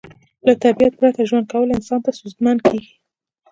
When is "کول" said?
1.51-1.69